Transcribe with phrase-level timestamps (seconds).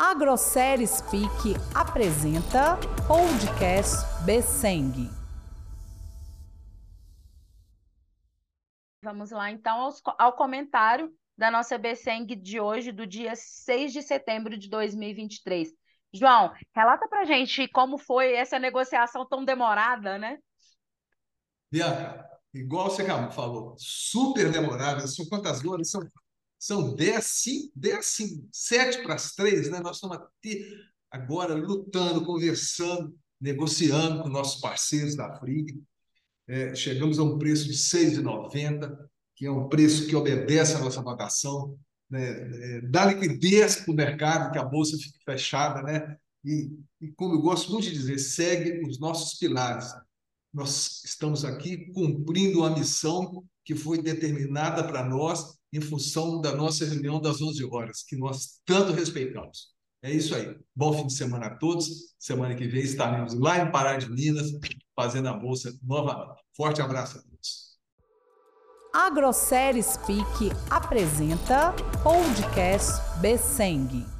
[0.00, 5.10] A Grosseria Speak apresenta Podcast Besseng.
[9.02, 14.02] Vamos lá então aos, ao comentário da nossa Besseng de hoje, do dia 6 de
[14.02, 15.68] setembro de 2023.
[16.14, 20.38] João, relata pra gente como foi essa negociação tão demorada, né?
[21.72, 22.24] Bianca,
[22.54, 25.08] igual você falou, super demorada.
[25.08, 25.90] São quantas horas?
[25.90, 26.00] São
[26.58, 29.80] são 10, 5, 10, 5, 7 para as 3, né?
[29.80, 30.18] Nós estamos
[31.10, 35.80] agora lutando, conversando, negociando com nossos parceiros da FRIG.
[36.48, 38.96] É, chegamos a um preço de R$ 6,90,
[39.36, 41.78] que é um preço que obedece à nossa votação,
[42.10, 42.26] né?
[42.26, 46.16] É, dá liquidez para o mercado, que a bolsa fique fechada, né?
[46.44, 49.92] E, e, como eu gosto muito de dizer, segue os nossos pilares.
[50.52, 56.84] Nós estamos aqui cumprindo a missão que foi determinada para nós em função da nossa
[56.84, 59.76] reunião das 11 horas, que nós tanto respeitamos.
[60.02, 60.56] É isso aí.
[60.74, 62.14] Bom fim de semana a todos.
[62.18, 64.46] Semana que vem estaremos lá em Pará de Minas,
[64.94, 66.40] fazendo a bolsa novamente.
[66.56, 67.78] Forte abraço a todos.
[68.94, 74.17] A Grosseria Speak apresenta Podcast Besseng.